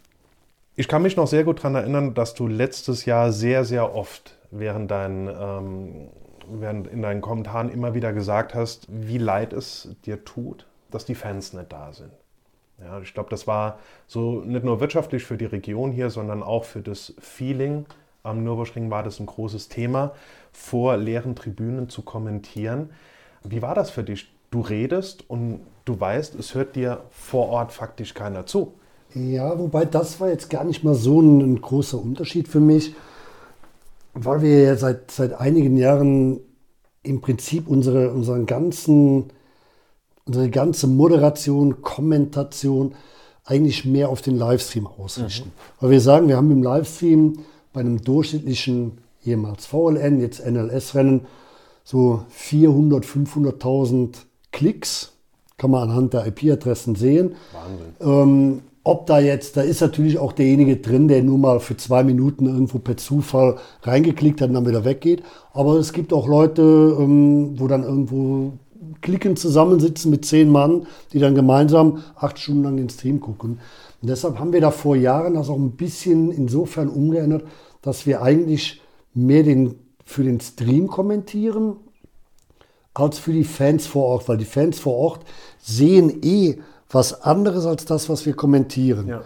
[0.74, 4.36] Ich kann mich noch sehr gut daran erinnern, dass du letztes Jahr sehr, sehr oft
[4.50, 6.08] während, dein, ähm,
[6.48, 11.14] während in deinen Kommentaren immer wieder gesagt hast, wie leid es dir tut, dass die
[11.14, 12.10] Fans nicht da sind.
[12.78, 16.64] Ja, ich glaube, das war so nicht nur wirtschaftlich für die Region hier, sondern auch
[16.64, 17.86] für das Feeling
[18.26, 20.12] am Nürburgring war das ein großes Thema,
[20.52, 22.90] vor leeren Tribünen zu kommentieren.
[23.44, 24.32] Wie war das für dich?
[24.50, 28.74] Du redest und du weißt, es hört dir vor Ort faktisch keiner zu.
[29.14, 32.94] Ja, wobei das war jetzt gar nicht mal so ein, ein großer Unterschied für mich.
[34.14, 36.40] weil wir ja seit, seit einigen Jahren
[37.02, 39.26] im Prinzip unsere, unseren ganzen,
[40.24, 42.94] unsere ganze Moderation, Kommentation
[43.44, 45.48] eigentlich mehr auf den Livestream ausrichten.
[45.48, 45.80] Mhm.
[45.80, 47.38] Weil wir sagen, wir haben im Livestream
[47.76, 51.26] bei einem durchschnittlichen, ehemals VLN, jetzt NLS-Rennen,
[51.84, 54.14] so 400, 500.000
[54.50, 55.12] Klicks,
[55.58, 57.34] kann man anhand der IP-Adressen sehen.
[57.52, 57.86] Wahnsinn.
[58.00, 62.02] Ähm, ob da jetzt, da ist natürlich auch derjenige drin, der nur mal für zwei
[62.02, 65.22] Minuten irgendwo per Zufall reingeklickt hat und dann wieder weggeht.
[65.52, 66.62] Aber es gibt auch Leute,
[66.98, 68.52] ähm, wo dann irgendwo
[69.02, 73.58] klicken zusammensitzen mit zehn Mann, die dann gemeinsam acht Stunden lang den Stream gucken.
[74.02, 77.44] Und deshalb haben wir da vor Jahren das auch ein bisschen insofern umgeändert,
[77.86, 78.82] dass wir eigentlich
[79.14, 81.76] mehr den, für den Stream kommentieren
[82.94, 85.24] als für die Fans vor Ort, weil die Fans vor Ort
[85.60, 86.56] sehen eh,
[86.90, 89.06] was anderes als das, was wir kommentieren.
[89.06, 89.22] Ja.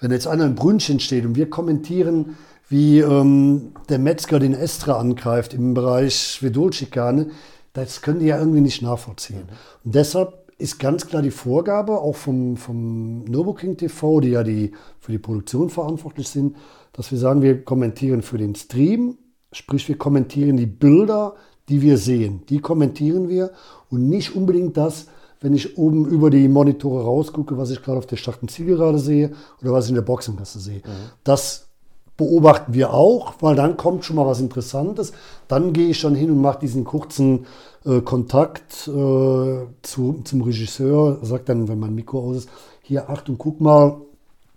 [0.00, 2.36] Wenn jetzt einer im Brünnchen steht und wir kommentieren,
[2.68, 7.28] wie ähm, der Metzger den Estra angreift im Bereich Vedolschikane,
[7.72, 9.40] das können die ja irgendwie nicht nachvollziehen.
[9.40, 9.56] Mhm.
[9.84, 14.72] Und deshalb ist ganz klar die Vorgabe, auch vom, vom Novoking TV, die ja die,
[15.00, 16.56] für die Produktion verantwortlich sind,
[16.96, 19.18] dass wir sagen, wir kommentieren für den Stream,
[19.52, 21.34] sprich wir kommentieren die Bilder,
[21.68, 22.42] die wir sehen.
[22.48, 23.50] Die kommentieren wir
[23.90, 25.06] und nicht unbedingt das,
[25.40, 29.32] wenn ich oben über die Monitore rausgucke, was ich gerade auf der starken Zielgerade sehe
[29.60, 30.78] oder was ich in der Boxengasse sehe.
[30.78, 31.10] Mhm.
[31.22, 31.68] Das
[32.16, 35.12] beobachten wir auch, weil dann kommt schon mal was Interessantes.
[35.48, 37.44] Dann gehe ich schon hin und mache diesen kurzen
[37.84, 42.48] äh, Kontakt äh, zu, zum Regisseur, sagt dann, wenn mein Mikro aus ist,
[42.80, 44.00] hier, Achtung, guck mal,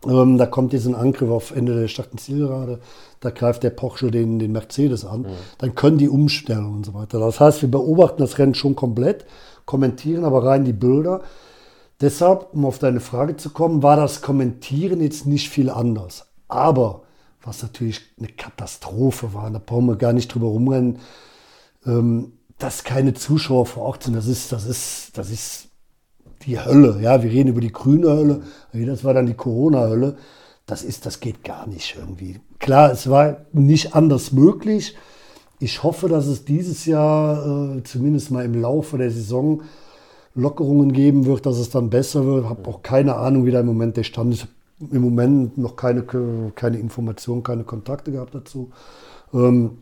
[0.08, 2.80] ähm, da kommt jetzt ein Angriff auf Ende der starken Zielgerade,
[3.20, 5.22] da greift der Porsche den, den Mercedes an.
[5.22, 5.28] Mhm.
[5.58, 7.20] Dann können die umstellen und so weiter.
[7.20, 9.26] Das heißt, wir beobachten das Rennen schon komplett
[9.70, 11.22] kommentieren aber rein die Bilder.
[12.02, 16.26] Deshalb, um auf deine Frage zu kommen, war das Kommentieren jetzt nicht viel anders.
[16.48, 17.04] Aber
[17.44, 20.98] was natürlich eine Katastrophe war, da brauchen wir gar nicht drüber rumrennen,
[21.86, 24.16] ähm, dass keine Zuschauer vor Ort sind.
[24.16, 25.69] Das ist, das ist, das ist
[26.46, 27.00] die Hölle.
[27.02, 28.42] Ja, wir reden über die grüne Hölle,
[28.74, 30.16] das war dann die Corona-Hölle.
[30.66, 32.40] Das ist, das geht gar nicht irgendwie.
[32.60, 34.96] Klar, es war nicht anders möglich.
[35.60, 39.64] Ich hoffe, dass es dieses Jahr äh, zumindest mal im Laufe der Saison
[40.36, 42.48] Lockerungen geben wird, dass es dann besser wird.
[42.48, 44.48] Habe auch keine Ahnung, wie da im Moment der Stand ist.
[44.92, 46.04] Im Moment noch keine,
[46.56, 48.70] keine Informationen, keine Kontakte gehabt dazu.
[49.34, 49.80] Ähm,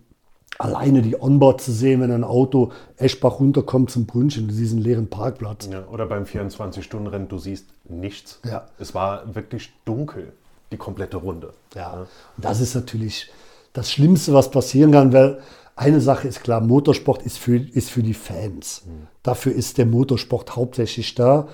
[0.57, 4.81] alleine die Onboard zu sehen, wenn ein Auto Eschbach runterkommt zum Brünnchen, du siehst einen
[4.81, 5.69] leeren Parkplatz.
[5.71, 8.39] Ja, oder beim 24-Stunden-Rennen, du siehst nichts.
[8.45, 8.65] Ja.
[8.79, 10.33] Es war wirklich dunkel,
[10.71, 11.53] die komplette Runde.
[11.75, 11.99] Ja, ja.
[12.01, 13.29] Und das ist natürlich
[13.73, 15.39] das Schlimmste, was passieren kann, weil
[15.75, 18.83] eine Sache ist klar, Motorsport ist für, ist für die Fans.
[18.85, 19.07] Mhm.
[19.21, 21.47] Dafür ist der Motorsport hauptsächlich da.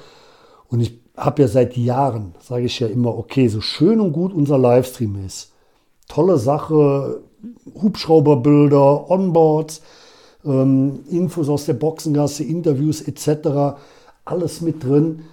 [0.67, 4.33] Und ich habe ja seit Jahren, sage ich ja immer, okay, so schön und gut
[4.33, 5.51] unser Livestream ist.
[6.07, 7.21] Tolle Sache,
[7.81, 9.81] Hubschrauberbilder, Onboards,
[10.45, 13.77] ähm, Infos aus der Boxengasse, Interviews etc.
[14.25, 15.23] Alles mit drin.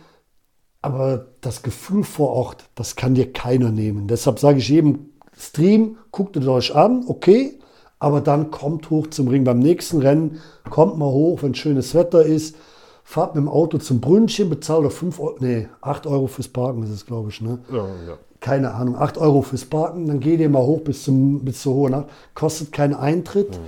[0.83, 4.09] Aber das Gefühl vor Ort, das kann dir keiner nehmen.
[4.09, 7.59] Deshalb sage ich jedem, Stream, guckt es euch an, okay,
[7.99, 9.45] aber dann kommt hoch zum Ring.
[9.45, 12.57] Beim nächsten Rennen kommt mal hoch, wenn schönes Wetter ist,
[13.05, 16.83] fahrt mit dem Auto zum Brünnchen, bezahlt er 5 Euro, nee, 8 Euro fürs Parken
[16.83, 17.59] ist es, glaube ich, ne?
[17.71, 18.19] Ja, ja.
[18.41, 21.75] Keine Ahnung, 8 Euro fürs Parken, dann geht ihr mal hoch bis, zum, bis zur
[21.75, 23.51] Hohen Nacht, kostet keinen Eintritt.
[23.51, 23.65] Mhm.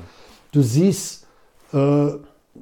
[0.53, 1.27] Du siehst,
[1.73, 2.09] äh,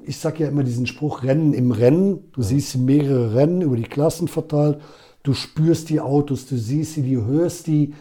[0.05, 2.31] ich sage ja immer diesen Spruch, Rennen im Rennen.
[2.33, 2.45] Du mhm.
[2.45, 4.81] siehst mehrere Rennen über die Klassen verteilt.
[5.23, 7.95] Du spürst die Autos, du siehst sie, du hörst die,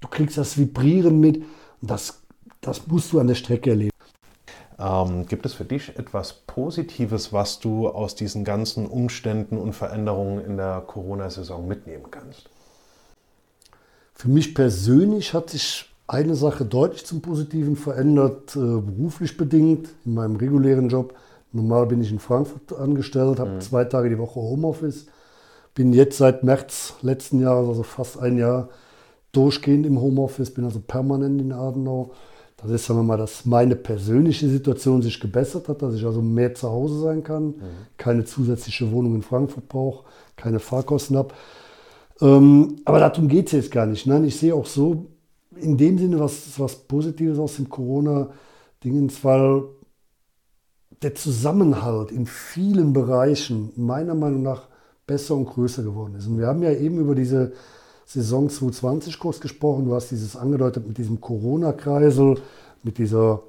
[0.00, 1.38] du kriegst das Vibrieren mit.
[1.80, 2.20] Und das
[2.60, 3.90] das musst du an der Strecke erleben.
[4.78, 10.44] Ähm, gibt es für dich etwas Positives, was du aus diesen ganzen Umständen und Veränderungen
[10.44, 12.48] in der Corona-Saison mitnehmen kannst?
[14.20, 20.12] Für mich persönlich hat sich eine Sache deutlich zum Positiven verändert, äh, beruflich bedingt, in
[20.12, 21.14] meinem regulären Job.
[21.52, 23.60] Normal bin ich in Frankfurt angestellt, habe mhm.
[23.62, 25.06] zwei Tage die Woche Homeoffice.
[25.74, 28.68] Bin jetzt seit März letzten Jahres, also fast ein Jahr,
[29.32, 32.10] durchgehend im Homeoffice, bin also permanent in Adenau.
[32.58, 36.20] Das ist, sagen wir mal, dass meine persönliche Situation sich gebessert hat, dass ich also
[36.20, 37.62] mehr zu Hause sein kann, mhm.
[37.96, 40.04] keine zusätzliche Wohnung in Frankfurt brauche,
[40.36, 41.32] keine Fahrkosten habe.
[42.20, 44.06] Ähm, aber darum geht es jetzt gar nicht.
[44.06, 45.06] Nein, ich sehe auch so
[45.56, 49.64] in dem Sinne was, was Positives aus dem Corona-Dingens, weil
[51.02, 54.68] der Zusammenhalt in vielen Bereichen meiner Meinung nach
[55.06, 56.26] besser und größer geworden ist.
[56.26, 57.52] Und wir haben ja eben über diese
[58.04, 59.86] Saison 2020 kurz gesprochen.
[59.86, 62.36] Du hast dieses angedeutet mit diesem Corona-Kreisel,
[62.82, 63.42] mit dieser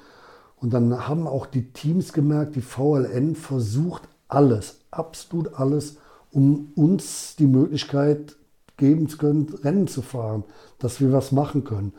[0.57, 5.99] Und dann haben auch die Teams gemerkt, die VLN versucht alles, absolut alles,
[6.31, 8.37] um uns die Möglichkeit
[8.79, 10.45] geben zu können, Rennen zu fahren,
[10.79, 11.93] dass wir was machen können.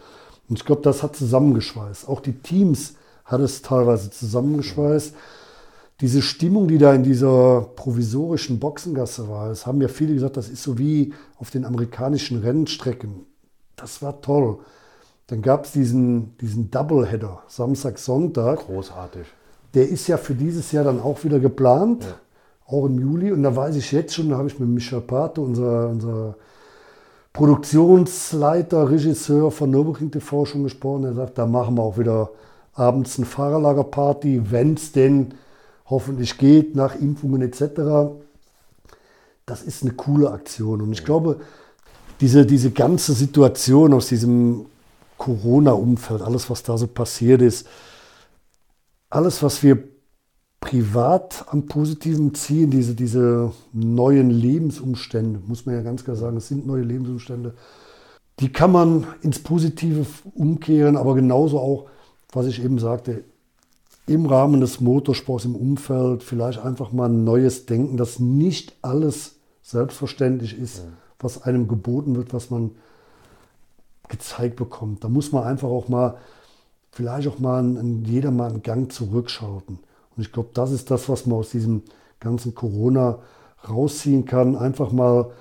[0.49, 2.07] Und ich glaube, das hat zusammengeschweißt.
[2.07, 2.95] Auch die Teams
[3.25, 5.13] hat es teilweise zusammengeschweißt.
[6.03, 10.49] Diese Stimmung, die da in dieser provisorischen Boxengasse war, das haben ja viele gesagt, das
[10.49, 13.25] ist so wie auf den amerikanischen Rennstrecken.
[13.77, 14.57] Das war toll.
[15.27, 18.65] Dann gab es diesen, diesen Doubleheader, Samstag, Sonntag.
[18.65, 19.27] Großartig.
[19.75, 22.15] Der ist ja für dieses Jahr dann auch wieder geplant, ja.
[22.65, 23.31] auch im Juli.
[23.31, 26.35] Und da weiß ich jetzt schon, da habe ich mit Michel Pato, unser, unser
[27.31, 31.05] Produktionsleiter, Regisseur von Nürburgring TV schon gesprochen.
[31.05, 32.29] Er sagt, da machen wir auch wieder
[32.73, 35.35] abends eine Fahrerlagerparty, wenn es denn
[35.85, 38.13] hoffentlich geht, nach Impfungen etc.
[39.45, 40.81] Das ist eine coole Aktion.
[40.81, 41.41] Und ich glaube,
[42.21, 44.65] diese, diese ganze Situation aus diesem
[45.17, 47.67] Corona-Umfeld, alles, was da so passiert ist,
[49.09, 49.83] alles, was wir
[50.59, 56.47] privat am Positiven ziehen, diese, diese neuen Lebensumstände, muss man ja ganz klar sagen, es
[56.47, 57.53] sind neue Lebensumstände,
[58.39, 61.89] die kann man ins Positive umkehren, aber genauso auch,
[62.31, 63.23] was ich eben sagte,
[64.05, 69.35] im Rahmen des Motorsports im Umfeld vielleicht einfach mal ein neues Denken, dass nicht alles
[69.61, 70.83] selbstverständlich ist, ja.
[71.19, 72.71] was einem geboten wird, was man
[74.09, 75.03] gezeigt bekommt.
[75.03, 76.17] Da muss man einfach auch mal,
[76.91, 79.79] vielleicht auch mal einen, jeder mal einen Gang zurückschalten.
[80.15, 81.83] Und ich glaube, das ist das, was man aus diesem
[82.19, 83.19] ganzen Corona
[83.67, 84.55] rausziehen kann.
[84.57, 85.31] Einfach mal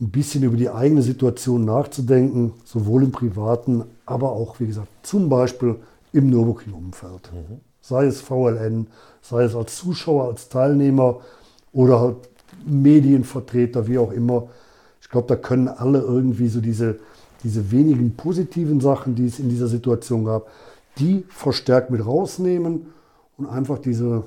[0.00, 5.28] ein bisschen über die eigene Situation nachzudenken, sowohl im privaten, aber auch, wie gesagt, zum
[5.28, 5.76] Beispiel
[6.12, 7.30] im Nürburgring-Umfeld.
[7.32, 7.60] Mhm.
[7.90, 8.86] Sei es VLN,
[9.20, 11.20] sei es als Zuschauer, als Teilnehmer
[11.72, 12.16] oder halt
[12.64, 14.48] Medienvertreter, wie auch immer.
[15.02, 17.00] Ich glaube, da können alle irgendwie so diese,
[17.42, 20.46] diese wenigen positiven Sachen, die es in dieser Situation gab,
[20.98, 22.92] die verstärkt mit rausnehmen
[23.36, 24.22] und einfach diese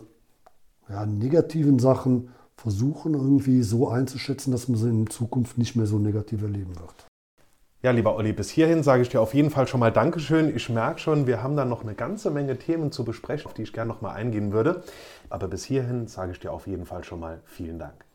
[0.89, 5.99] ja, negativen Sachen versuchen irgendwie so einzuschätzen, dass man sie in Zukunft nicht mehr so
[5.99, 7.12] negativ erleben wird.
[7.83, 10.55] Ja, lieber Olli, bis hierhin sage ich dir auf jeden Fall schon mal Dankeschön.
[10.55, 13.63] Ich merke schon, wir haben da noch eine ganze Menge Themen zu besprechen, auf die
[13.63, 14.83] ich gerne noch mal eingehen würde.
[15.29, 18.05] Aber bis hierhin sage ich dir auf jeden Fall schon mal vielen Dank.